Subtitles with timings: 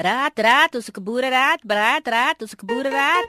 [0.00, 3.26] Raad, raad, ons 'n boereraad, raad, raad, ons 'n boereraad.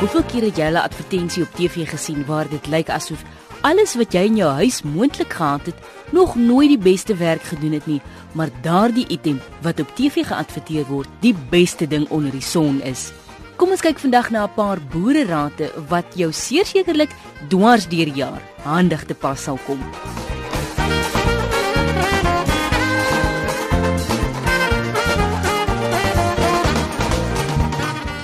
[0.00, 3.24] Hoeveel keer het jy 'n advertensie op TV gesien waar dit lyk asof
[3.60, 5.78] alles wat jy in jou huis moontlik gehad het,
[6.12, 8.00] nog nooit die beste werk gedoen het nie,
[8.32, 13.12] maar daardie item wat op TV geadverteer word, die beste ding onder die son is?
[13.56, 17.08] Kom ons kyk vandag na 'n paar boererate wat jou sekerlik
[17.48, 19.80] dwars deur die jaar handig te pas sal kom.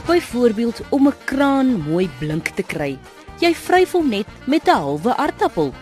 [0.06, 2.98] Byvoorbeeld om 'n kraan mooi blink te kry.
[3.40, 5.72] Jy vryf hom net met 'n halwe aardappel.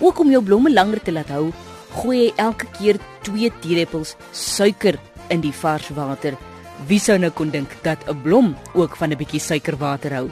[0.00, 1.52] Ook om jou blomme langer te laat hou,
[1.92, 4.98] gooi jy elke keer 2 teelepels suiker
[5.28, 6.51] in die vars water.
[6.86, 10.30] Wie sou nou kon dink dat 'n blom ook van 'n bietjie suikerwater hou?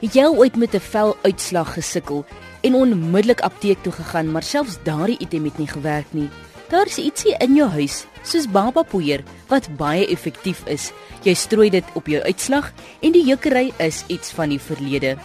[0.00, 2.24] Het jy ooit met 'n veluitslag gesukkel
[2.60, 6.28] en onmiddellik apteek toe gegaan, maar selfs daardie item het nie gewerk nie?
[6.68, 10.92] Daar's ietsie in jou huis, soos babapoeier, wat baie effektief is.
[11.22, 15.16] Jy strooi dit op jou uitslag en die jeukery is iets van die verlede.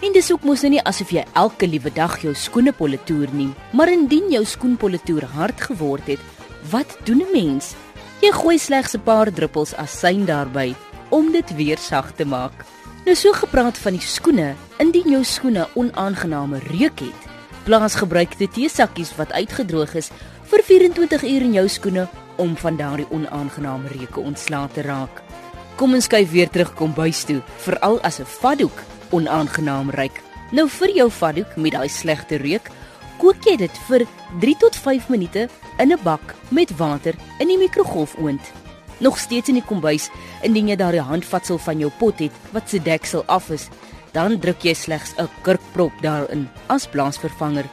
[0.00, 3.50] En dis ook mos nou nie asof jy elke liewe dag jou skoenepolle toer nie,
[3.72, 6.20] maar indien jou skoenpolle toer hard geword het,
[6.70, 7.74] wat doen 'n mens?
[8.24, 10.74] Jy gooi slegs 'n paar druppels asyn daarby
[11.10, 12.64] om dit weer sag te maak.
[13.04, 17.20] Nou so gepraat van die skoene, indien jou skoene onaangename reuk het,
[17.64, 20.10] plaas gebruikte teesakkies wat uitgedroog is
[20.42, 25.22] vir 24 uur in jou skoene om van daardie onaangename reuke ontslae te raak.
[25.76, 30.22] Kom ons kyk weer terug kom bys toe, veral as 'n vaddoek onaangenaam ruik.
[30.50, 32.70] Nou vir jou vaddoek met daai slegte reuk,
[33.24, 34.02] kook jy dit vir
[34.42, 35.46] 3 tot 5 minute
[35.80, 38.40] in 'n bak met water in die mikrogolfoond.
[39.00, 40.10] Nog steeds in die kombuis,
[40.42, 43.68] indien jy daardie handvatsel van jou pot het wat se deksel af is,
[44.12, 47.64] dan druk jy slegs 'n kurkprop daarin as blaasvervanger.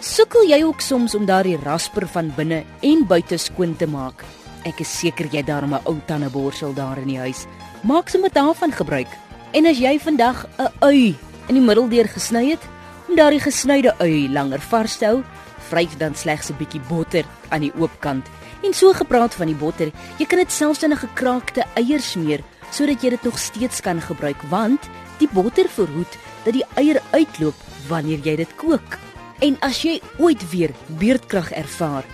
[0.00, 4.24] Sukkel jy ook soms om daardie rasper van binne en buite skoon te maak?
[4.64, 7.46] Ek is seker jy daarom 'n ou tandeborsel daar in die huis.
[7.82, 9.08] Maak sommer daarvan gebruik.
[9.52, 11.14] En as jy vandag 'n ui
[11.48, 12.75] in die middel deur gesny het,
[13.08, 15.22] om daardie gesnyde ui langer vars te hou,
[15.70, 18.26] vryf dan slegs 'n bietjie botter aan die oopkant.
[18.62, 22.42] En so gepraat van die botter, jy kan dit selfs in 'n gekraakte eier smeer
[22.70, 24.80] sodat jy dit nog steeds kan gebruik want
[25.18, 27.54] die botter verhoed dat die eier uitloop
[27.88, 28.98] wanneer jy dit kook.
[29.40, 32.04] En as jy ooit weer beerdkrag ervaar,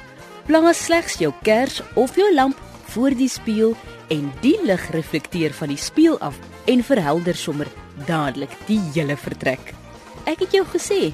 [0.47, 2.59] plaas slegs jou kers of jou lamp
[2.93, 3.77] voor die spieël
[4.09, 7.69] en die lig reflekteer van die spieël af en verhelder sommer
[8.07, 9.82] dadelik die hele vertrek.
[10.31, 11.11] Ek het jou gesê,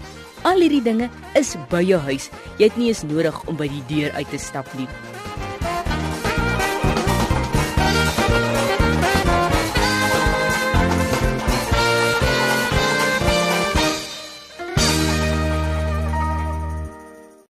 [0.48, 1.08] al hierdie dinge
[1.38, 2.28] is by jou huis.
[2.58, 4.88] Jy het nie eens nodig om by die deur uit te stap nie.